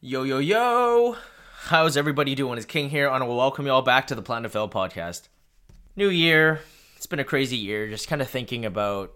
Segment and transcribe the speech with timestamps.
[0.00, 1.16] Yo, yo, yo!
[1.62, 2.56] How's everybody doing?
[2.56, 4.68] It's King here, and I will welcome you all back to the Plan to Fail
[4.68, 5.26] podcast.
[5.96, 6.60] New year.
[6.94, 9.12] It's been a crazy year, just kind of thinking about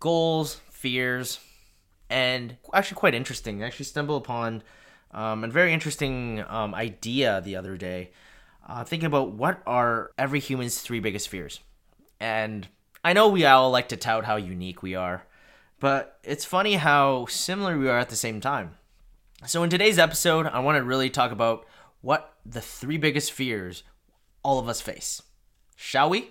[0.00, 1.40] goals, fears,
[2.08, 3.62] and actually quite interesting.
[3.62, 4.62] I actually stumbled upon
[5.10, 8.10] um, a very interesting um, idea the other day,
[8.66, 11.60] uh, thinking about what are every human's three biggest fears.
[12.18, 12.66] And
[13.04, 15.26] I know we all like to tout how unique we are,
[15.80, 18.76] but it's funny how similar we are at the same time.
[19.42, 21.66] So, in today's episode, I want to really talk about
[22.00, 23.82] what the three biggest fears
[24.42, 25.22] all of us face.
[25.76, 26.30] Shall we?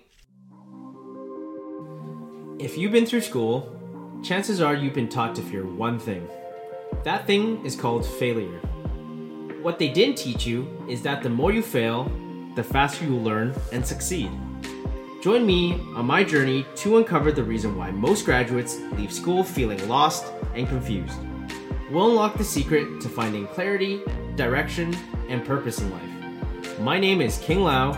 [2.60, 6.28] If you've been through school, chances are you've been taught to fear one thing.
[7.04, 8.60] That thing is called failure.
[9.62, 12.10] What they didn't teach you is that the more you fail,
[12.56, 14.32] the faster you learn and succeed.
[15.22, 19.88] Join me on my journey to uncover the reason why most graduates leave school feeling
[19.88, 21.20] lost and confused.
[21.92, 24.02] We'll unlock the secret to finding clarity,
[24.36, 24.96] direction,
[25.28, 26.80] and purpose in life.
[26.80, 27.92] My name is King Lau,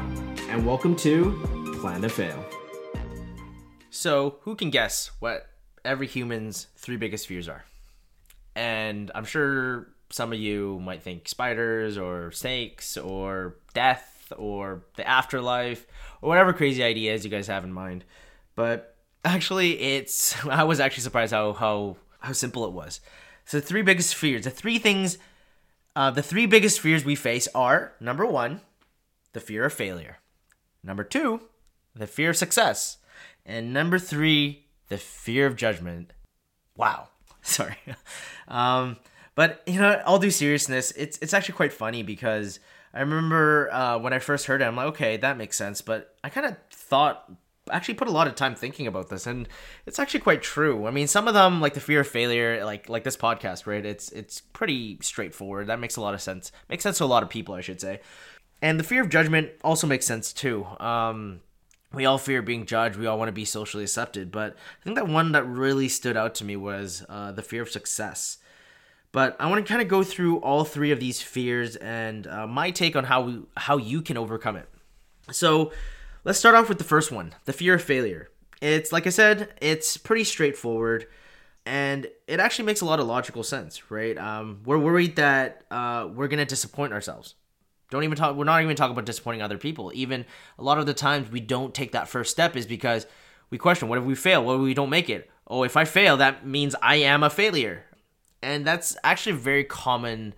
[0.49, 2.43] and welcome to Plan to Fail.
[3.91, 5.49] So, who can guess what
[5.85, 7.63] every human's three biggest fears are?
[8.55, 15.07] And I'm sure some of you might think spiders or snakes or death or the
[15.07, 15.85] afterlife
[16.23, 18.03] or whatever crazy ideas you guys have in mind.
[18.55, 22.99] But actually, it's I was actually surprised how how how simple it was.
[23.45, 25.17] So the three biggest fears, the three things,
[25.95, 28.61] uh, the three biggest fears we face are number one,
[29.33, 30.17] the fear of failure.
[30.83, 31.41] Number two,
[31.95, 32.97] the fear of success.
[33.45, 36.13] And number three, the fear of judgment.
[36.75, 37.09] Wow.
[37.41, 37.77] Sorry.
[38.47, 38.97] um,
[39.35, 42.59] but you know, all due seriousness, it's it's actually quite funny because
[42.93, 45.81] I remember uh, when I first heard it, I'm like, okay, that makes sense.
[45.81, 47.29] But I kind of thought
[47.71, 49.47] actually put a lot of time thinking about this and
[49.85, 50.85] it's actually quite true.
[50.85, 53.85] I mean some of them like the fear of failure like like this podcast right?
[53.85, 55.67] It's it's pretty straightforward.
[55.67, 56.51] That makes a lot of sense.
[56.69, 58.01] Makes sense to a lot of people i should say.
[58.61, 60.65] And the fear of judgment also makes sense too.
[60.79, 61.41] Um
[61.93, 62.97] we all fear being judged.
[62.97, 64.31] We all want to be socially accepted.
[64.31, 67.61] But i think that one that really stood out to me was uh, the fear
[67.63, 68.37] of success.
[69.11, 72.45] But i want to kind of go through all three of these fears and uh,
[72.45, 74.69] my take on how we how you can overcome it.
[75.31, 75.71] So
[76.25, 78.29] Let's start off with the first one the fear of failure.
[78.59, 81.05] It's, like I said, it's pretty straightforward
[81.67, 84.17] and it actually makes a lot of logical sense, right?
[84.17, 87.35] Um, we're worried that uh, we're going to disappoint ourselves.
[87.91, 89.91] Don't even talk, we're not even talking about disappointing other people.
[89.93, 90.25] Even
[90.57, 93.05] a lot of the times we don't take that first step is because
[93.51, 94.43] we question what if we fail?
[94.43, 95.29] What if we don't make it?
[95.45, 97.85] Oh, if I fail, that means I am a failure.
[98.41, 100.33] And that's actually a very common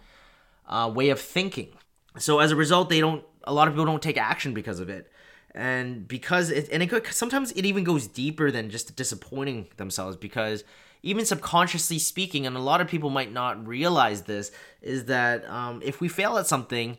[0.67, 1.69] uh, way of thinking.
[2.17, 4.89] So as a result, they don't, a lot of people don't take action because of
[4.89, 5.09] it
[5.57, 10.15] and because it and it could, sometimes it even goes deeper than just disappointing themselves
[10.15, 10.63] because
[11.01, 14.51] even subconsciously speaking and a lot of people might not realize this
[14.83, 16.97] is that um, if we fail at something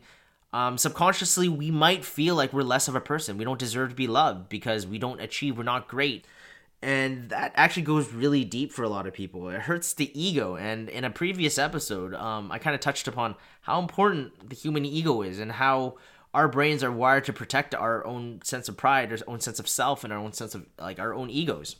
[0.51, 3.37] um, subconsciously we might feel like we're less of a person.
[3.37, 6.25] We don't deserve to be loved because we don't achieve we're not great.
[6.81, 9.49] And that actually goes really deep for a lot of people.
[9.49, 10.55] It hurts the ego.
[10.55, 14.83] And in a previous episode um, i kind of touched upon how important the human
[14.83, 15.95] ego is and how
[16.33, 19.67] our brains are wired to protect our own sense of pride, our own sense of
[19.67, 21.77] self, and our own sense of like our own egos.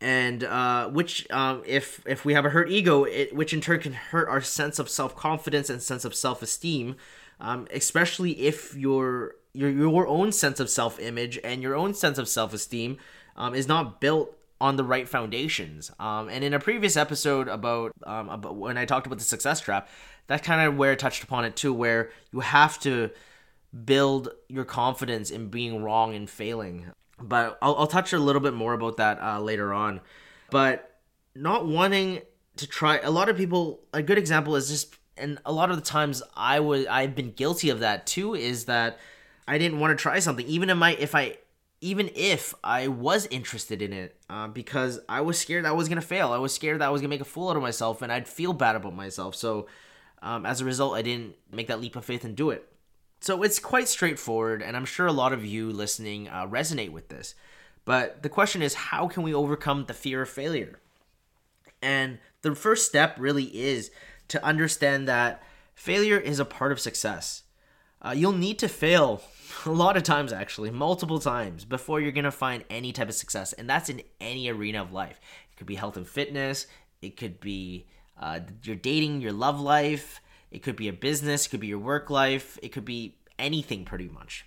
[0.00, 3.80] And uh, which, um, if if we have a hurt ego, it, which in turn
[3.80, 6.96] can hurt our sense of self confidence and sense of self esteem,
[7.40, 12.16] um, especially if your your your own sense of self image and your own sense
[12.16, 12.96] of self esteem
[13.36, 15.90] um, is not built on the right foundations.
[15.98, 19.60] Um, and in a previous episode about, um, about when I talked about the success
[19.60, 19.88] trap,
[20.26, 23.10] that kind of where I touched upon it too, where you have to
[23.84, 26.86] build your confidence in being wrong and failing.
[27.20, 30.00] But I'll, I'll touch a little bit more about that uh, later on.
[30.50, 31.00] But
[31.34, 32.22] not wanting
[32.56, 35.76] to try, a lot of people, a good example is just, and a lot of
[35.76, 38.98] the times I would, I've been guilty of that too, is that
[39.46, 41.36] I didn't want to try something, even if my, if I,
[41.80, 45.88] even if I was interested in it, uh, because I was scared that I was
[45.88, 46.30] gonna fail.
[46.30, 48.28] I was scared that I was gonna make a fool out of myself, and I'd
[48.28, 49.34] feel bad about myself.
[49.34, 49.66] So,
[50.22, 52.70] um, as a result, I didn't make that leap of faith and do it.
[53.20, 57.08] So it's quite straightforward, and I'm sure a lot of you listening uh, resonate with
[57.10, 57.34] this.
[57.84, 60.78] But the question is, how can we overcome the fear of failure?
[61.82, 63.90] And the first step really is
[64.28, 65.42] to understand that
[65.74, 67.42] failure is a part of success.
[68.02, 69.22] Uh, you'll need to fail
[69.66, 73.14] a lot of times, actually, multiple times, before you're going to find any type of
[73.14, 73.52] success.
[73.52, 75.20] And that's in any arena of life.
[75.52, 76.66] It could be health and fitness,
[77.02, 77.86] it could be
[78.18, 80.20] uh, your dating, your love life,
[80.50, 83.84] it could be a business, it could be your work life, it could be anything
[83.84, 84.46] pretty much.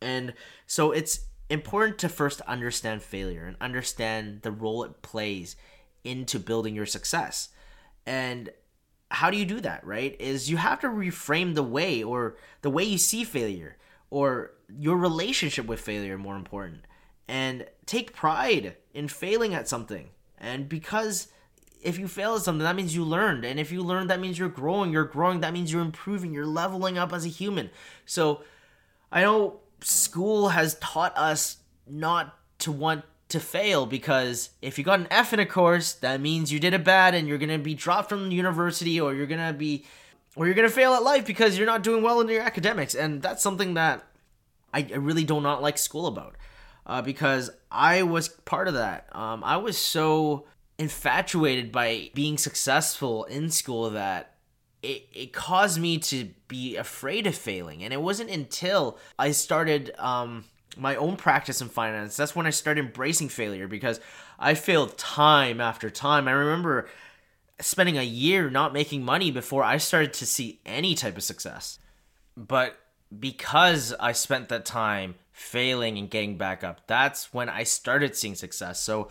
[0.00, 0.34] And
[0.66, 5.56] so it's important to first understand failure and understand the role it plays
[6.04, 7.50] into building your success.
[8.06, 8.50] And
[9.10, 10.16] how do you do that, right?
[10.20, 13.76] Is you have to reframe the way or the way you see failure
[14.08, 16.84] or your relationship with failure, more important,
[17.26, 20.10] and take pride in failing at something.
[20.38, 21.28] And because
[21.82, 23.44] if you fail at something, that means you learned.
[23.44, 24.92] And if you learned, that means you're growing.
[24.92, 26.32] You're growing, that means you're improving.
[26.32, 27.70] You're leveling up as a human.
[28.06, 28.42] So
[29.10, 35.00] I know school has taught us not to want to fail because if you got
[35.00, 37.74] an F in a course, that means you did it bad and you're gonna be
[37.74, 39.84] dropped from the university or you're gonna be
[40.36, 42.94] or you're gonna fail at life because you're not doing well in your academics.
[42.94, 44.04] And that's something that
[44.72, 46.36] I, really do not like school about.
[46.86, 49.14] Uh, because I was part of that.
[49.14, 50.46] Um, I was so
[50.80, 54.32] infatuated by being successful in school that
[54.82, 57.84] it, it caused me to be afraid of failing.
[57.84, 60.46] And it wasn't until I started um,
[60.78, 64.00] my own practice in finance that's when I started embracing failure because
[64.38, 66.26] I failed time after time.
[66.26, 66.88] I remember
[67.60, 71.78] spending a year not making money before I started to see any type of success.
[72.38, 72.78] But
[73.18, 78.34] because I spent that time failing and getting back up, that's when I started seeing
[78.34, 78.80] success.
[78.80, 79.10] So,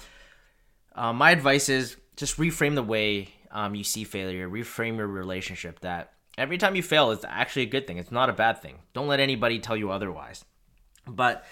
[0.95, 5.80] uh, my advice is just reframe the way um, you see failure, reframe your relationship
[5.81, 7.97] that every time you fail, it's actually a good thing.
[7.97, 8.80] It's not a bad thing.
[8.94, 10.45] Don't let anybody tell you otherwise.
[11.07, 11.45] But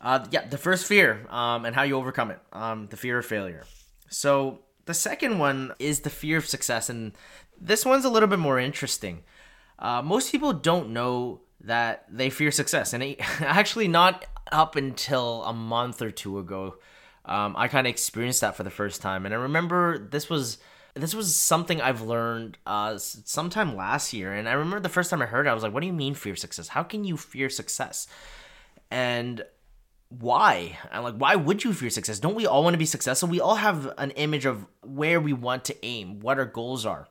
[0.00, 3.26] uh, yeah, the first fear um, and how you overcome it um, the fear of
[3.26, 3.64] failure.
[4.08, 6.88] So, the second one is the fear of success.
[6.88, 7.12] And
[7.60, 9.22] this one's a little bit more interesting.
[9.78, 12.92] Uh, most people don't know that they fear success.
[12.92, 16.76] And it, actually, not up until a month or two ago,
[17.30, 19.24] um, I kind of experienced that for the first time.
[19.24, 20.58] And I remember this was
[20.94, 24.32] this was something I've learned uh, sometime last year.
[24.32, 25.92] And I remember the first time I heard it, I was like, "What do you
[25.92, 26.68] mean fear success?
[26.68, 28.08] How can you fear success?"
[28.90, 29.44] And
[30.10, 30.76] why?
[30.90, 32.18] I'm like, why would you fear success?
[32.18, 33.28] Don't we all want to be successful?
[33.28, 37.06] We all have an image of where we want to aim, what our goals are.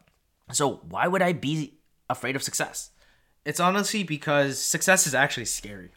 [0.52, 1.80] So why would I be
[2.10, 2.92] afraid of success?
[3.46, 5.92] It's honestly because success is actually scary.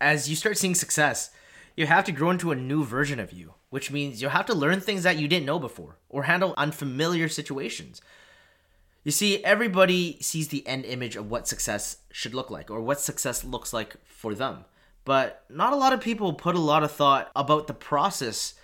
[0.00, 1.30] As you start seeing success,
[1.76, 4.54] you have to grow into a new version of you, which means you'll have to
[4.54, 8.00] learn things that you didn't know before or handle unfamiliar situations.
[9.04, 13.00] You see, everybody sees the end image of what success should look like or what
[13.00, 14.64] success looks like for them.
[15.04, 18.54] But not a lot of people put a lot of thought about the process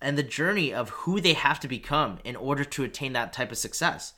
[0.00, 3.50] and the journey of who they have to become in order to attain that type
[3.50, 4.12] of success.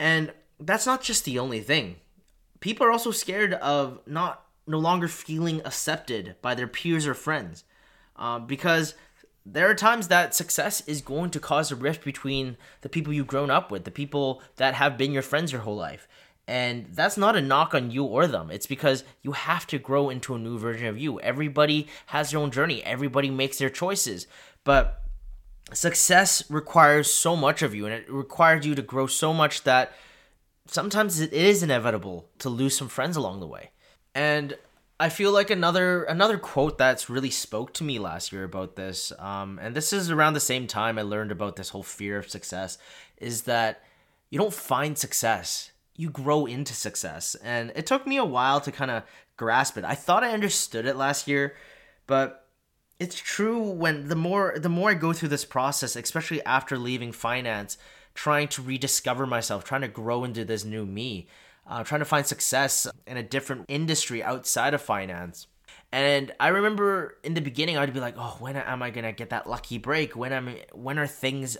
[0.00, 1.96] And that's not just the only thing
[2.64, 7.64] people are also scared of not no longer feeling accepted by their peers or friends
[8.16, 8.94] uh, because
[9.46, 13.26] there are times that success is going to cause a rift between the people you've
[13.26, 16.08] grown up with the people that have been your friends your whole life.
[16.46, 18.50] And that's not a knock on you or them.
[18.50, 21.20] It's because you have to grow into a new version of you.
[21.20, 22.82] Everybody has their own journey.
[22.82, 24.26] Everybody makes their choices.
[24.62, 25.02] But
[25.72, 29.92] success requires so much of you and it requires you to grow so much that
[30.66, 33.70] sometimes it is inevitable to lose some friends along the way.
[34.14, 34.56] And
[35.00, 39.12] I feel like another another quote that's really spoke to me last year about this,
[39.18, 42.30] um, and this is around the same time I learned about this whole fear of
[42.30, 42.78] success,
[43.16, 43.82] is that
[44.30, 47.34] you don't find success, you grow into success.
[47.36, 49.02] And it took me a while to kind of
[49.36, 49.84] grasp it.
[49.84, 51.54] I thought I understood it last year,
[52.06, 52.46] but
[53.00, 57.10] it's true when the more the more I go through this process, especially after leaving
[57.10, 57.78] finance,
[58.14, 61.26] trying to rediscover myself, trying to grow into this new me,
[61.66, 65.46] uh, trying to find success in a different industry outside of finance.
[65.92, 69.30] And I remember in the beginning, I'd be like, "Oh, when am I gonna get
[69.30, 70.16] that lucky break?
[70.16, 71.56] When am when are things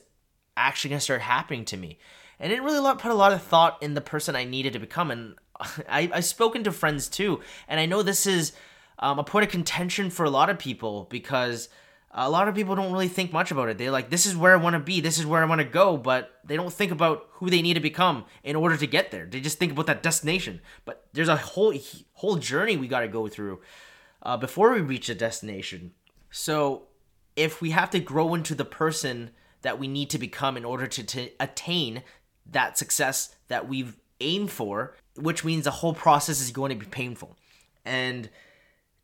[0.56, 1.98] actually gonna start happening to me?"
[2.38, 4.78] And I didn't really put a lot of thought in the person I needed to
[4.78, 5.10] become.
[5.10, 5.36] And
[5.88, 8.52] I, I've spoken to friends too, and I know this is
[8.98, 11.68] um, a point of contention for a lot of people because
[12.16, 13.76] a lot of people don't really think much about it.
[13.76, 15.66] They're like, this is where I want to be, this is where I want to
[15.66, 19.10] go, but they don't think about who they need to become in order to get
[19.10, 19.26] there.
[19.26, 20.60] They just think about that destination.
[20.84, 21.74] But there's a whole
[22.12, 23.60] whole journey we got to go through
[24.22, 25.92] uh, before we reach the destination.
[26.30, 26.84] So
[27.34, 29.30] if we have to grow into the person
[29.62, 32.04] that we need to become in order to, to attain
[32.46, 36.86] that success that we've aimed for, which means the whole process is going to be
[36.86, 37.36] painful.
[37.84, 38.30] And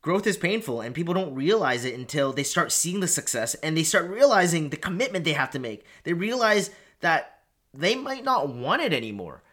[0.01, 3.77] growth is painful and people don't realize it until they start seeing the success and
[3.77, 5.85] they start realizing the commitment they have to make.
[6.03, 7.39] They realize that
[7.73, 9.43] they might not want it anymore.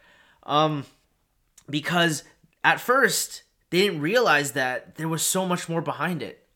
[0.45, 0.87] Um
[1.69, 2.25] because
[2.65, 6.47] at first they didn't realize that there was so much more behind it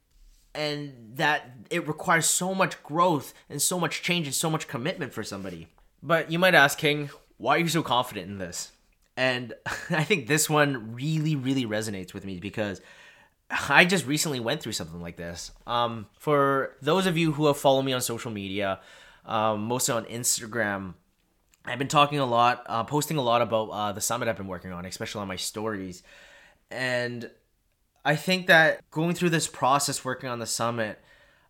[0.55, 5.13] and that it requires so much growth and so much change and so much commitment
[5.13, 5.69] for somebody.
[6.03, 8.73] But you might ask king why are you so confident in this?
[9.19, 9.53] And
[9.91, 12.81] i think this one really really resonates with me because
[13.69, 15.53] I just recently went through something like this.
[15.67, 18.81] Um, for those of you who have followed me on social media,
[19.27, 20.95] um, mostly on Instagram,
[21.65, 24.49] I've been talking a lot, uh, posting a lot about uh, the summit I've been
[24.49, 26.03] working on, especially on my stories.
[26.71, 27.31] And
[28.05, 30.99] I think that going through this process, working on the summit,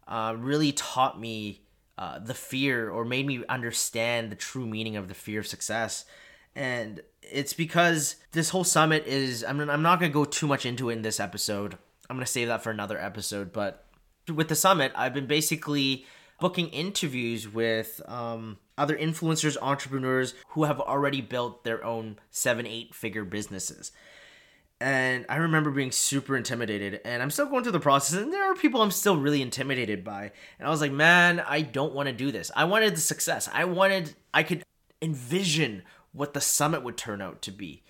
[0.06, 1.62] uh, really taught me
[1.96, 6.04] uh, the fear or made me understand the true meaning of the fear of success.
[6.54, 10.46] And it's because this whole summit is, I mean, I'm not going to go too
[10.46, 11.78] much into it in this episode.
[12.08, 13.52] I'm going to save that for another episode.
[13.52, 13.86] But
[14.32, 16.06] with the summit, I've been basically
[16.40, 22.94] booking interviews with um, other influencers, entrepreneurs who have already built their own seven, eight
[22.94, 23.92] figure businesses.
[24.80, 28.50] And I remember being super intimidated, and I'm still going through the process, and there
[28.50, 30.32] are people I'm still really intimidated by.
[30.58, 32.50] And I was like, man, I don't want to do this.
[32.56, 33.48] I wanted the success.
[33.52, 34.64] I wanted, I could
[35.00, 37.84] envision what the summit would turn out to be.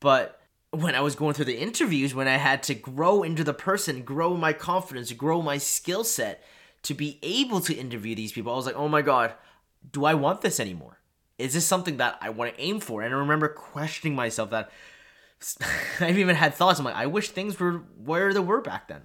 [0.00, 0.40] But
[0.74, 4.02] when I was going through the interviews, when I had to grow into the person,
[4.02, 6.42] grow my confidence, grow my skill set
[6.82, 9.34] to be able to interview these people, I was like, oh my God,
[9.90, 11.00] do I want this anymore?
[11.38, 13.02] Is this something that I want to aim for?
[13.02, 14.70] And I remember questioning myself that
[16.00, 16.78] I've even had thoughts.
[16.78, 19.02] I'm like, I wish things were where they were back then.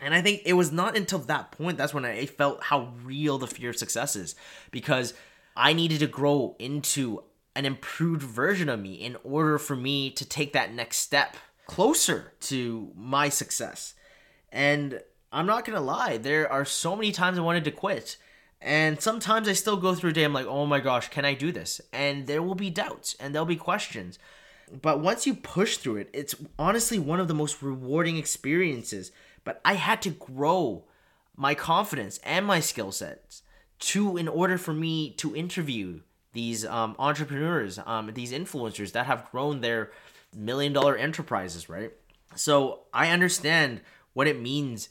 [0.00, 3.38] And I think it was not until that point that's when I felt how real
[3.38, 4.36] the fear of success is
[4.70, 5.14] because
[5.56, 7.24] I needed to grow into
[7.58, 11.36] an improved version of me in order for me to take that next step
[11.66, 13.94] closer to my success.
[14.52, 18.16] And I'm not gonna lie, there are so many times I wanted to quit.
[18.62, 21.34] And sometimes I still go through a day, I'm like, oh my gosh, can I
[21.34, 21.80] do this?
[21.92, 24.20] And there will be doubts and there'll be questions.
[24.70, 29.10] But once you push through it, it's honestly one of the most rewarding experiences.
[29.42, 30.84] But I had to grow
[31.36, 33.42] my confidence and my skill sets
[33.80, 36.02] to in order for me to interview
[36.38, 39.90] these um, entrepreneurs, um, these influencers that have grown their
[40.32, 41.90] million dollar enterprises, right?
[42.36, 43.80] So I understand
[44.12, 44.88] what it means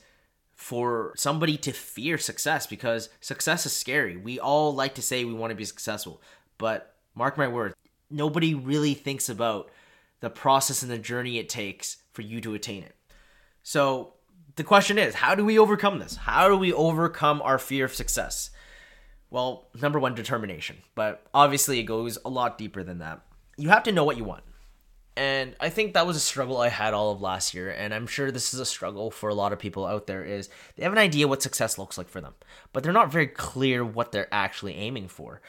[0.55, 4.17] for somebody to fear success because success is scary.
[4.17, 6.21] We all like to say we want to be successful,
[6.57, 7.75] but mark my words,
[8.11, 9.71] nobody really thinks about
[10.19, 12.95] the process and the journey it takes for you to attain it.
[13.63, 14.15] So
[14.57, 16.17] the question is, how do we overcome this?
[16.17, 18.49] How do we overcome our fear of success?
[19.29, 23.21] Well, number one, determination, but obviously it goes a lot deeper than that.
[23.57, 24.43] You have to know what you want.
[25.17, 28.05] And I think that was a struggle I had all of last year, and I'm
[28.05, 30.91] sure this is a struggle for a lot of people out there is they have
[30.91, 32.35] an idea what success looks like for them,
[32.71, 35.41] but they're not very clear what they're actually aiming for.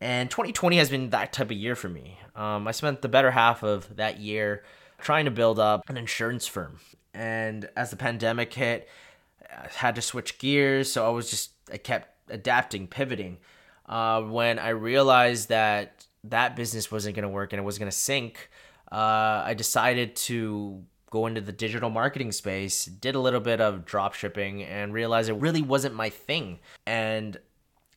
[0.00, 2.18] And 2020 has been that type of year for me.
[2.34, 4.64] Um, I spent the better half of that year
[4.98, 6.80] trying to build up an insurance firm.
[7.14, 8.88] And as the pandemic hit,
[9.48, 10.90] I had to switch gears.
[10.92, 13.38] So I was just, I kept adapting, pivoting.
[13.86, 17.90] Uh, when I realized that that business wasn't going to work and it was going
[17.90, 18.50] to sink,
[18.90, 23.84] uh, I decided to go into the digital marketing space, did a little bit of
[23.84, 26.58] drop shipping, and realized it really wasn't my thing.
[26.86, 27.38] And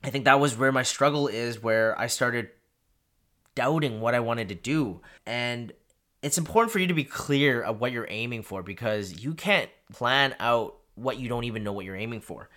[0.03, 2.49] I think that was where my struggle is, where I started
[3.55, 5.01] doubting what I wanted to do.
[5.25, 5.71] And
[6.21, 9.69] it's important for you to be clear of what you're aiming for because you can't
[9.93, 12.49] plan out what you don't even know what you're aiming for.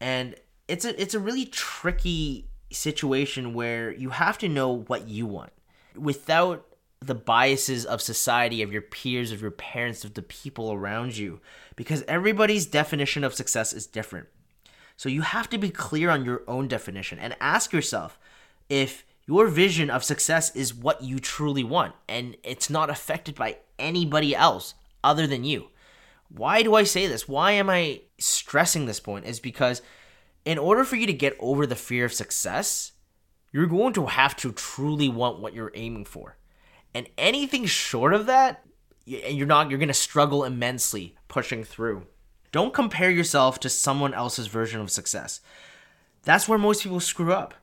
[0.00, 0.34] And
[0.68, 5.52] it's a it's a really tricky situation where you have to know what you want
[5.94, 6.66] without
[7.00, 11.40] the biases of society, of your peers, of your parents, of the people around you,
[11.76, 14.28] because everybody's definition of success is different.
[14.96, 18.18] So you have to be clear on your own definition and ask yourself
[18.68, 23.58] if your vision of success is what you truly want and it's not affected by
[23.78, 25.68] anybody else other than you.
[26.28, 27.28] Why do I say this?
[27.28, 29.26] Why am I stressing this point?
[29.26, 29.82] Is because
[30.44, 32.92] in order for you to get over the fear of success,
[33.52, 36.36] you're going to have to truly want what you're aiming for.
[36.94, 38.64] And anything short of that,
[39.04, 42.06] you're not you're going to struggle immensely pushing through.
[42.52, 45.40] Don't compare yourself to someone else's version of success.
[46.22, 47.54] That's where most people screw up.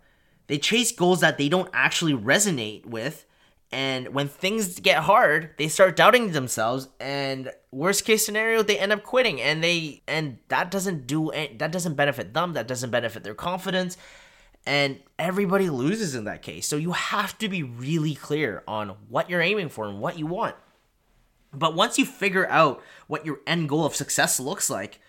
[0.47, 3.25] They chase goals that they don't actually resonate with,
[3.71, 8.91] and when things get hard, they start doubting themselves and worst case scenario they end
[8.91, 13.23] up quitting and they and that doesn't do that doesn't benefit them, that doesn't benefit
[13.23, 13.97] their confidence
[14.65, 16.67] and everybody loses in that case.
[16.67, 20.25] So you have to be really clear on what you're aiming for and what you
[20.25, 20.55] want.
[21.53, 24.99] But once you figure out what your end goal of success looks like,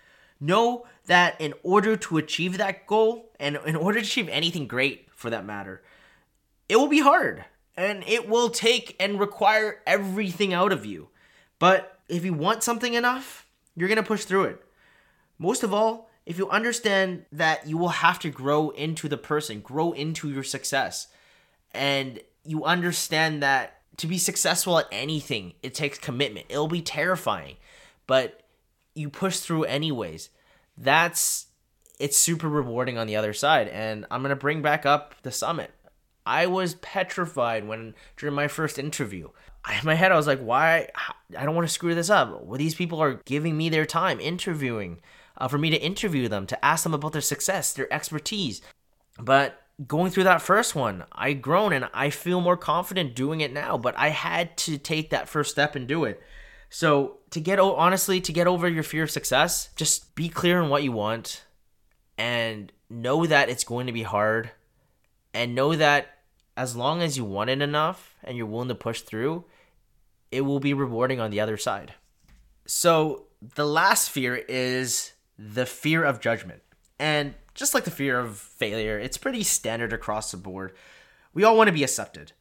[0.40, 5.08] know that in order to achieve that goal, and in order to achieve anything great
[5.14, 5.82] for that matter,
[6.68, 7.44] it will be hard
[7.76, 11.08] and it will take and require everything out of you.
[11.58, 13.46] But if you want something enough,
[13.76, 14.64] you're going to push through it.
[15.38, 19.60] Most of all, if you understand that you will have to grow into the person,
[19.60, 21.08] grow into your success,
[21.72, 26.46] and you understand that to be successful at anything, it takes commitment.
[26.48, 27.56] It'll be terrifying,
[28.06, 28.42] but
[28.94, 30.30] you push through anyways.
[30.76, 31.46] That's
[31.98, 33.68] it's super rewarding on the other side.
[33.68, 35.70] And I'm going to bring back up the summit.
[36.30, 39.30] I was petrified when during my first interview.
[39.68, 40.88] In my head, I was like, why?
[41.36, 42.44] I don't want to screw this up.
[42.44, 45.00] Well, these people are giving me their time interviewing
[45.36, 48.62] uh, for me to interview them, to ask them about their success, their expertise.
[49.18, 53.52] But going through that first one, I grown and I feel more confident doing it
[53.52, 53.76] now.
[53.76, 56.22] But I had to take that first step and do it.
[56.68, 60.70] So to get honestly to get over your fear of success, just be clear on
[60.70, 61.44] what you want,
[62.16, 64.52] and know that it's going to be hard,
[65.34, 66.18] and know that
[66.60, 69.46] as long as you want it enough and you're willing to push through,
[70.30, 71.94] it will be rewarding on the other side.
[72.66, 76.60] So the last fear is the fear of judgment.
[76.98, 80.74] And just like the fear of failure, it's pretty standard across the board.
[81.32, 82.32] We all want to be accepted.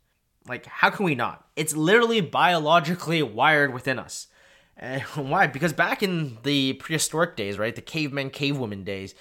[0.46, 1.48] Like, how can we not?
[1.56, 4.28] It's literally biologically wired within us.
[4.76, 5.48] And why?
[5.48, 9.16] Because back in the prehistoric days, right, the cavemen, cavewoman days,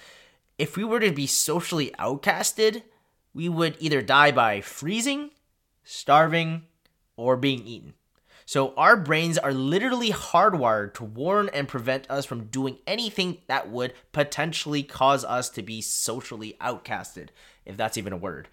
[0.57, 2.83] if we were to be socially outcasted,
[3.33, 5.31] we would either die by freezing,
[5.83, 6.63] starving,
[7.15, 7.93] or being eaten.
[8.45, 13.69] So our brains are literally hardwired to warn and prevent us from doing anything that
[13.69, 17.27] would potentially cause us to be socially outcasted,
[17.65, 18.47] if that's even a word.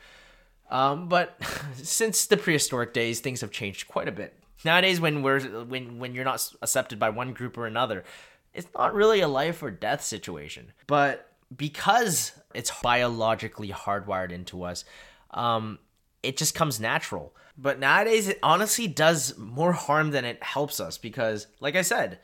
[0.71, 1.41] Um, but
[1.77, 4.35] since the prehistoric days, things have changed quite a bit.
[4.65, 8.05] Nowadays, when we're when when you're not accepted by one group or another,
[8.53, 10.73] it's not really a life or death situation.
[10.87, 14.85] But because it's biologically hardwired into us,
[15.31, 15.79] um,
[16.23, 17.35] it just comes natural.
[17.59, 22.19] But nowadays, it honestly does more harm than it helps us because, like I said,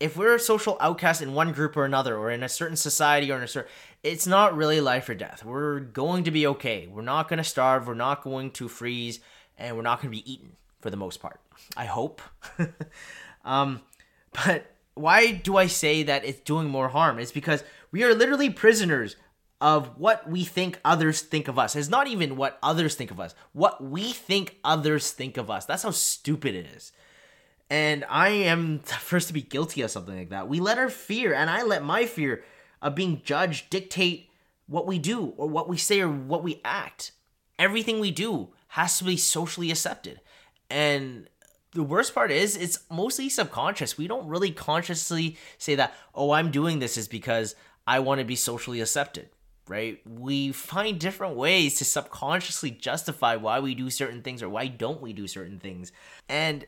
[0.00, 3.30] if we're a social outcast in one group or another, or in a certain society
[3.30, 3.70] or in a certain,
[4.02, 5.44] it's not really life or death.
[5.44, 6.86] We're going to be okay.
[6.86, 7.86] We're not going to starve.
[7.86, 9.20] We're not going to freeze,
[9.56, 11.40] and we're not going to be eaten for the most part.
[11.76, 12.20] I hope.
[13.44, 13.80] um,
[14.32, 17.18] but why do I say that it's doing more harm?
[17.18, 19.16] It's because we are literally prisoners
[19.60, 21.74] of what we think others think of us.
[21.74, 23.34] It's not even what others think of us.
[23.52, 25.64] What we think others think of us.
[25.64, 26.92] That's how stupid it is.
[27.70, 30.48] And I am the first to be guilty of something like that.
[30.48, 32.44] We let our fear, and I let my fear
[32.82, 34.28] of being judged dictate
[34.66, 37.12] what we do or what we say or what we act.
[37.58, 40.20] Everything we do has to be socially accepted.
[40.68, 41.28] And
[41.74, 43.98] the worst part is it's mostly subconscious.
[43.98, 47.54] We don't really consciously say that, oh, I'm doing this is because
[47.86, 49.28] I want to be socially accepted
[49.68, 50.00] right?
[50.06, 55.00] We find different ways to subconsciously justify why we do certain things or why don't
[55.00, 55.92] we do certain things.
[56.28, 56.66] And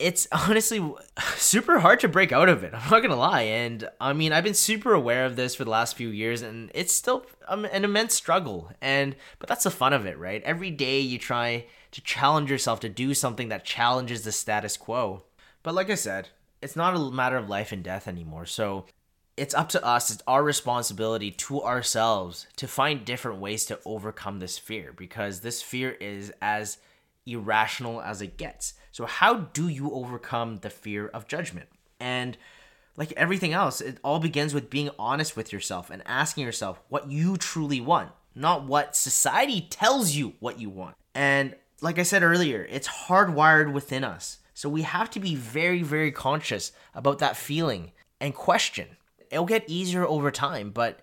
[0.00, 0.82] it's honestly
[1.36, 2.74] super hard to break out of it.
[2.74, 5.70] I'm not gonna lie, and I mean I've been super aware of this for the
[5.70, 8.72] last few years, and it's still um, an immense struggle.
[8.80, 10.42] And but that's the fun of it, right?
[10.42, 15.24] Every day you try to challenge yourself to do something that challenges the status quo.
[15.62, 16.30] But like I said,
[16.62, 18.46] it's not a matter of life and death anymore.
[18.46, 18.86] So
[19.36, 24.38] it's up to us, it's our responsibility to ourselves to find different ways to overcome
[24.38, 26.78] this fear because this fear is as
[27.26, 28.74] irrational as it gets.
[28.92, 31.68] So, how do you overcome the fear of judgment?
[31.98, 32.36] And
[32.96, 37.10] like everything else, it all begins with being honest with yourself and asking yourself what
[37.10, 40.96] you truly want, not what society tells you what you want.
[41.14, 44.38] And like I said earlier, it's hardwired within us.
[44.54, 48.96] So we have to be very, very conscious about that feeling and question
[49.30, 51.00] it'll get easier over time, but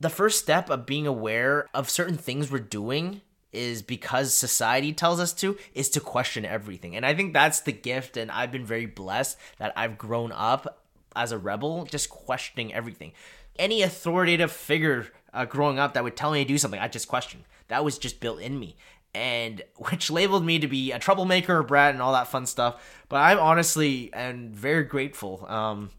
[0.00, 3.20] the first step of being aware of certain things we're doing
[3.54, 6.96] is because society tells us to is to question everything.
[6.96, 10.84] And I think that's the gift and I've been very blessed that I've grown up
[11.16, 13.12] as a rebel just questioning everything.
[13.58, 17.08] Any authoritative figure uh, growing up that would tell me to do something, I just
[17.08, 17.44] question.
[17.68, 18.76] That was just built in me.
[19.14, 23.04] And which labeled me to be a troublemaker, brat, and all that fun stuff.
[23.08, 25.90] But I'm honestly and very grateful um,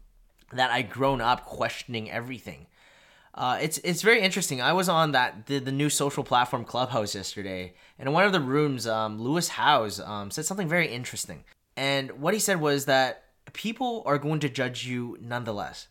[0.52, 2.66] that I grown up questioning everything.
[3.36, 4.62] Uh, it's it's very interesting.
[4.62, 8.32] I was on that the, the new social platform Clubhouse yesterday, and in one of
[8.32, 11.44] the rooms, um, Lewis Howes um, said something very interesting.
[11.76, 15.88] And what he said was that people are going to judge you nonetheless.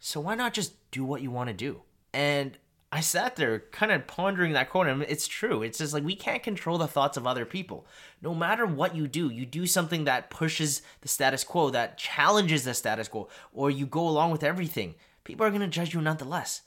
[0.00, 1.82] So why not just do what you want to do?
[2.12, 2.58] And
[2.90, 5.62] I sat there kind of pondering that quote, and it's true.
[5.62, 7.86] It's just like we can't control the thoughts of other people.
[8.20, 12.64] No matter what you do, you do something that pushes the status quo, that challenges
[12.64, 14.96] the status quo, or you go along with everything.
[15.22, 16.62] People are going to judge you nonetheless.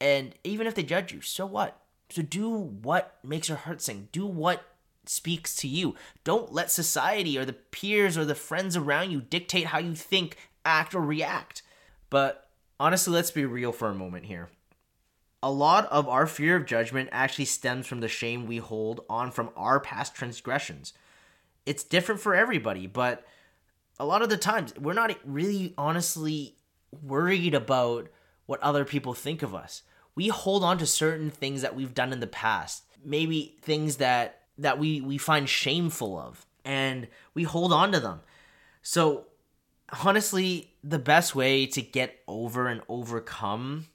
[0.00, 1.80] And even if they judge you, so what?
[2.10, 4.08] So do what makes your heart sing.
[4.12, 4.64] Do what
[5.06, 5.94] speaks to you.
[6.24, 10.36] Don't let society or the peers or the friends around you dictate how you think,
[10.64, 11.62] act, or react.
[12.10, 14.50] But honestly, let's be real for a moment here
[15.44, 19.30] a lot of our fear of judgment actually stems from the shame we hold on
[19.30, 20.94] from our past transgressions.
[21.66, 23.26] It's different for everybody, but
[24.00, 26.56] a lot of the times we're not really honestly
[27.02, 28.08] worried about
[28.46, 29.82] what other people think of us.
[30.14, 34.40] We hold on to certain things that we've done in the past, maybe things that
[34.58, 38.20] that we we find shameful of and we hold on to them.
[38.82, 39.26] So
[40.04, 43.86] honestly, the best way to get over and overcome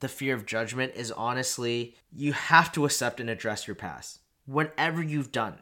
[0.00, 4.20] the fear of judgment is honestly you have to accept and address your past.
[4.46, 5.58] Whatever you've done.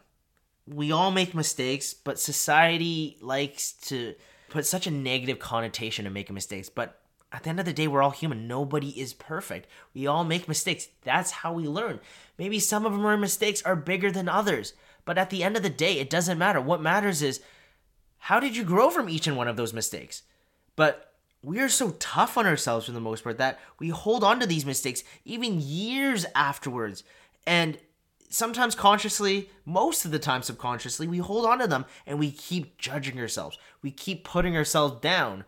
[0.69, 4.15] We all make mistakes, but society likes to
[4.49, 6.69] put such a negative connotation to making mistakes.
[6.69, 7.01] But
[7.33, 8.47] at the end of the day, we're all human.
[8.47, 9.69] Nobody is perfect.
[9.95, 10.89] We all make mistakes.
[11.03, 12.01] That's how we learn.
[12.39, 14.75] Maybe some of our mistakes are bigger than others.
[15.05, 16.61] But at the end of the day, it doesn't matter.
[16.61, 17.41] What matters is
[18.19, 20.23] how did you grow from each and one of those mistakes?
[20.77, 24.41] But we are so tough on ourselves for the most part that we hold on
[24.41, 27.05] to these mistakes even years afterwards.
[27.47, 27.79] And
[28.29, 32.79] sometimes consciously, most of the time subconsciously, we hold on to them and we keep
[32.79, 33.59] judging ourselves.
[33.83, 35.45] We keep putting ourselves down.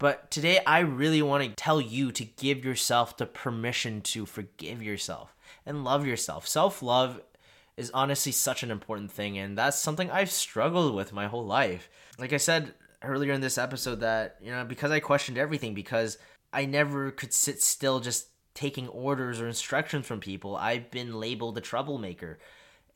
[0.00, 4.82] But today, I really want to tell you to give yourself the permission to forgive
[4.82, 5.36] yourself
[5.66, 6.48] and love yourself.
[6.48, 7.20] Self love
[7.76, 11.90] is honestly such an important thing, and that's something I've struggled with my whole life.
[12.18, 16.16] Like I said earlier in this episode, that, you know, because I questioned everything, because
[16.50, 21.58] I never could sit still just taking orders or instructions from people, I've been labeled
[21.58, 22.38] a troublemaker.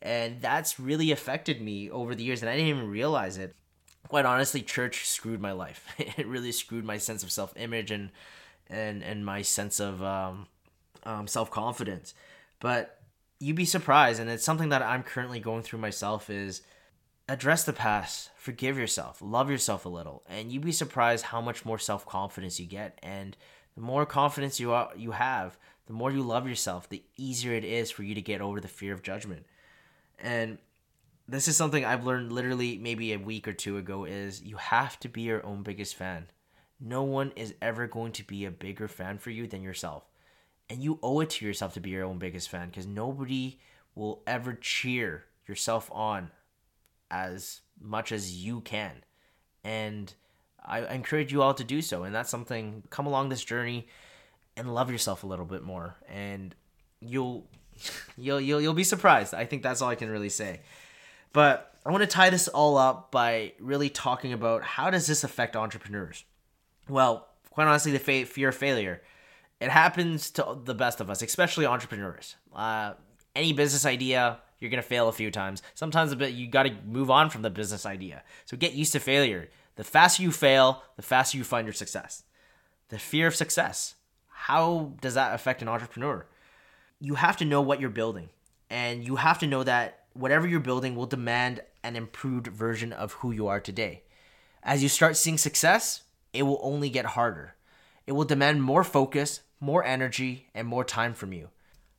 [0.01, 3.55] And that's really affected me over the years, and I didn't even realize it.
[4.15, 5.89] Quite honestly, church screwed my life.
[5.99, 8.13] It really screwed my sense of self image and
[8.71, 10.47] and and my sense of um,
[11.03, 12.15] um, self confidence.
[12.61, 13.01] But
[13.41, 16.31] you'd be surprised, and it's something that I'm currently going through myself.
[16.31, 16.63] Is
[17.29, 21.65] address the past, forgive yourself, love yourself a little, and you'd be surprised how much
[21.65, 23.01] more self confidence you get.
[23.03, 23.37] And
[23.75, 27.65] the more confidence you are, you have, the more you love yourself, the easier it
[27.65, 29.45] is for you to get over the fear of judgment.
[30.21, 30.59] And
[31.27, 35.01] this is something I've learned literally maybe a week or two ago is you have
[35.01, 36.27] to be your own biggest fan.
[36.81, 40.05] No one is ever going to be a bigger fan for you than yourself.
[40.69, 43.59] And you owe it to yourself to be your own biggest fan because nobody
[43.95, 46.31] will ever cheer yourself on
[47.11, 49.05] as much as you can.
[49.63, 50.13] And
[50.65, 52.05] I encourage you all to do so.
[52.05, 53.89] And that's something, come along this journey
[54.57, 55.97] and love yourself a little bit more.
[56.09, 56.55] And
[57.01, 57.47] you'll.
[58.17, 59.35] You'll, you'll you'll be surprised.
[59.35, 60.61] I think that's all I can really say.
[61.35, 65.25] But I want to tie this all up by really talking about how does this
[65.25, 66.25] affect entrepreneurs?
[66.89, 69.03] Well, quite honestly, the fa- fear of failure.
[69.61, 72.37] It happens to the best of us, especially entrepreneurs.
[72.55, 72.95] Uh,
[73.35, 75.63] any business idea, you're gonna fail a few times.
[75.75, 78.23] Sometimes a bit you got to move on from the business idea.
[78.45, 79.49] So get used to failure.
[79.77, 82.23] The faster you fail, the faster you find your success.
[82.91, 83.97] The fear of success.
[84.29, 86.27] How does that affect an entrepreneur?
[87.01, 88.29] You have to know what you're building,
[88.71, 93.13] and you have to know that whatever you're building will demand an improved version of
[93.15, 94.03] who you are today.
[94.63, 97.55] As you start seeing success, it will only get harder.
[98.07, 101.51] It will demand more focus, more energy, and more time from you.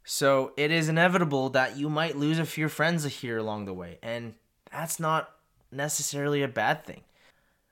[0.03, 3.97] So it is inevitable that you might lose a few friends here along the way,
[4.03, 4.35] and
[4.71, 5.31] that's not
[5.71, 7.01] necessarily a bad thing.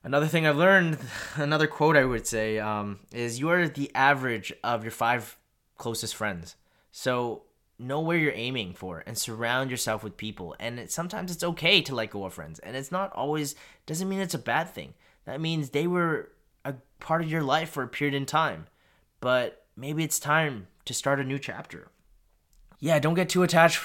[0.03, 0.97] Another thing I've learned,
[1.35, 5.37] another quote I would say, um, is you are the average of your five
[5.77, 6.55] closest friends.
[6.91, 7.43] So
[7.79, 10.55] know where you're aiming for and surround yourself with people.
[10.59, 13.55] And it, sometimes it's okay to let go of friends, and it's not always
[13.85, 14.93] doesn't mean it's a bad thing.
[15.25, 16.31] That means they were
[16.65, 18.67] a part of your life for a period in time,
[19.19, 21.89] but maybe it's time to start a new chapter.
[22.79, 23.81] Yeah, don't get too attached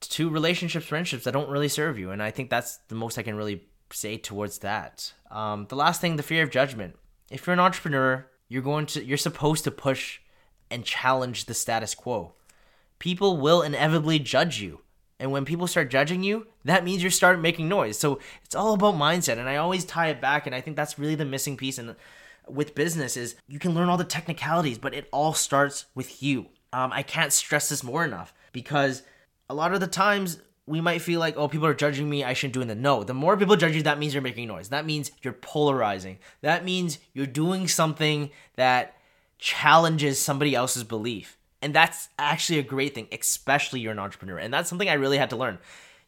[0.00, 3.22] to relationships, friendships that don't really serve you, and I think that's the most I
[3.22, 5.12] can really say towards that.
[5.30, 6.96] Um, the last thing, the fear of judgment.
[7.30, 10.20] If you're an entrepreneur, you're going to you're supposed to push
[10.70, 12.34] and challenge the status quo
[13.00, 14.82] people will inevitably judge you.
[15.18, 17.98] And when people start judging you, that means you start making noise.
[17.98, 19.38] So it's all about mindset.
[19.38, 20.46] And I always tie it back.
[20.46, 21.76] And I think that's really the missing piece.
[21.78, 21.96] And
[22.48, 26.46] with business is you can learn all the technicalities, but it all starts with you.
[26.72, 29.02] Um, I can't stress this more enough because
[29.48, 32.22] a lot of the times we might feel like, oh, people are judging me.
[32.22, 32.78] I shouldn't do it.
[32.78, 34.68] No, the more people judge you, that means you're making noise.
[34.68, 36.18] That means you're polarizing.
[36.42, 38.96] That means you're doing something that
[39.38, 41.36] challenges somebody else's belief.
[41.62, 44.38] And that's actually a great thing, especially you're an entrepreneur.
[44.38, 45.58] And that's something I really had to learn.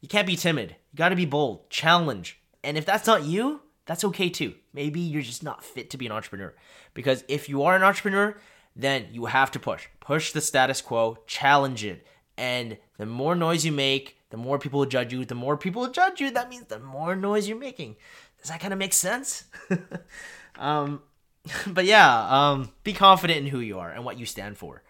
[0.00, 0.76] You can't be timid.
[0.92, 2.40] You got to be bold, challenge.
[2.64, 4.54] And if that's not you, that's okay too.
[4.72, 6.54] Maybe you're just not fit to be an entrepreneur.
[6.94, 8.36] Because if you are an entrepreneur,
[8.74, 9.88] then you have to push.
[10.00, 12.06] Push the status quo, challenge it.
[12.38, 15.24] And the more noise you make, the more people will judge you.
[15.26, 17.96] The more people will judge you, that means the more noise you're making.
[18.40, 19.44] Does that kind of make sense?
[20.58, 21.02] um,
[21.66, 24.82] but yeah, um, be confident in who you are and what you stand for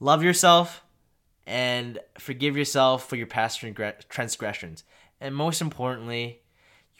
[0.00, 0.82] love yourself
[1.46, 3.64] and forgive yourself for your past
[4.08, 4.84] transgressions.
[5.20, 6.42] And most importantly,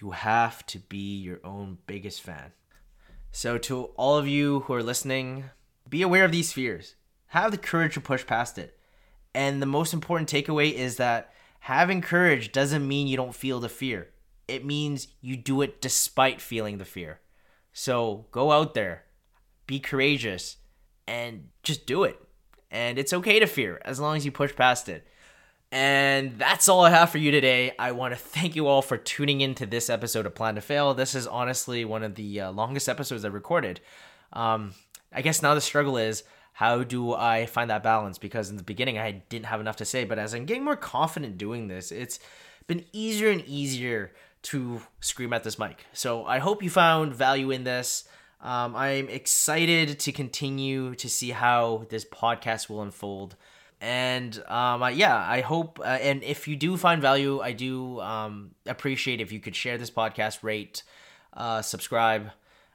[0.01, 2.53] you have to be your own biggest fan.
[3.33, 5.51] So, to all of you who are listening,
[5.89, 6.95] be aware of these fears.
[7.29, 8.79] Have the courage to push past it.
[9.35, 11.33] And the most important takeaway is that
[11.67, 14.11] Having courage doesn't mean you don't feel the fear.
[14.47, 17.19] It means you do it despite feeling the fear.
[17.73, 19.03] So go out there,
[19.67, 20.59] be courageous,
[21.09, 22.21] and just do it.
[22.71, 25.07] And it's okay to fear as long as you push past it.
[25.73, 27.73] And that's all I have for you today.
[27.79, 30.95] I want to thank you all for tuning into this episode of Plan to Fail.
[30.95, 33.81] This is honestly one of the uh, longest episodes I've recorded.
[34.33, 34.75] Um,
[35.13, 38.17] I guess now the struggle is how do I find that balance?
[38.17, 40.77] Because in the beginning I didn't have enough to say, but as I'm getting more
[40.77, 42.21] confident doing this, it's
[42.67, 45.85] been easier and easier to scream at this mic.
[45.93, 48.09] So I hope you found value in this.
[48.41, 53.37] Um, I'm excited to continue to see how this podcast will unfold.
[53.81, 58.01] And um, uh, yeah, I hope, uh, and if you do find value, I do
[58.01, 60.83] um, appreciate if you could share this podcast, rate,
[61.35, 62.31] uh, subscribe.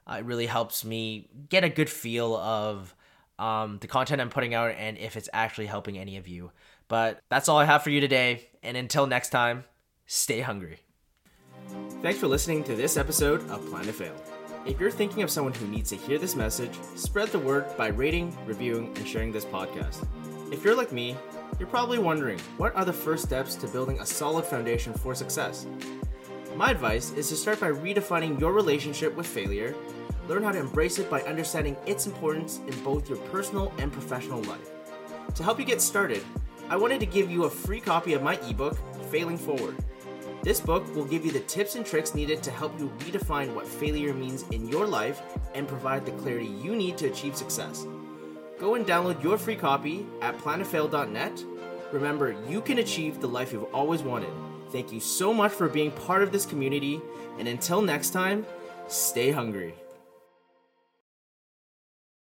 [0.05, 2.95] Uh, it really helps me get a good feel of
[3.39, 6.51] um, the content I'm putting out and if it's actually helping any of you.
[6.87, 8.49] But that's all I have for you today.
[8.61, 9.63] And until next time,
[10.05, 10.79] stay hungry.
[12.01, 14.15] Thanks for listening to this episode of Plan to Fail.
[14.63, 17.87] If you're thinking of someone who needs to hear this message, spread the word by
[17.87, 20.05] rating, reviewing, and sharing this podcast.
[20.51, 21.17] If you're like me,
[21.57, 25.65] you're probably wondering what are the first steps to building a solid foundation for success?
[26.55, 29.73] My advice is to start by redefining your relationship with failure,
[30.27, 34.43] learn how to embrace it by understanding its importance in both your personal and professional
[34.43, 34.69] life.
[35.33, 36.23] To help you get started,
[36.69, 38.77] I wanted to give you a free copy of my ebook,
[39.09, 39.75] Failing Forward.
[40.43, 43.67] This book will give you the tips and tricks needed to help you redefine what
[43.67, 45.21] failure means in your life
[45.53, 47.85] and provide the clarity you need to achieve success.
[48.59, 51.43] Go and download your free copy at plantofail.net.
[51.91, 54.33] Remember, you can achieve the life you've always wanted.
[54.71, 57.01] Thank you so much for being part of this community,
[57.37, 58.45] and until next time,
[58.87, 59.75] stay hungry.